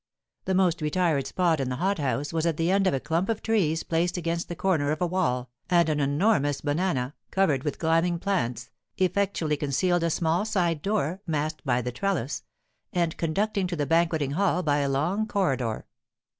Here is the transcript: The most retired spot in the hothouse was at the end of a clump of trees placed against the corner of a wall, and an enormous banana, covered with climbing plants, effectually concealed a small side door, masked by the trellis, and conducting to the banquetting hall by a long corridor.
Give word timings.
The 0.45 0.55
most 0.55 0.81
retired 0.81 1.27
spot 1.27 1.59
in 1.59 1.69
the 1.69 1.75
hothouse 1.75 2.33
was 2.33 2.47
at 2.47 2.57
the 2.57 2.71
end 2.71 2.87
of 2.87 2.93
a 2.95 2.99
clump 2.99 3.29
of 3.29 3.43
trees 3.43 3.83
placed 3.83 4.17
against 4.17 4.47
the 4.49 4.55
corner 4.55 4.91
of 4.91 4.99
a 4.99 5.05
wall, 5.05 5.51
and 5.69 5.87
an 5.89 5.99
enormous 5.99 6.59
banana, 6.59 7.13
covered 7.29 7.63
with 7.63 7.77
climbing 7.77 8.17
plants, 8.17 8.71
effectually 8.97 9.57
concealed 9.57 10.01
a 10.01 10.09
small 10.09 10.43
side 10.43 10.81
door, 10.81 11.21
masked 11.27 11.63
by 11.65 11.83
the 11.83 11.91
trellis, 11.91 12.41
and 12.91 13.15
conducting 13.17 13.67
to 13.67 13.75
the 13.75 13.85
banquetting 13.85 14.31
hall 14.31 14.63
by 14.63 14.79
a 14.79 14.89
long 14.89 15.27
corridor. 15.27 15.85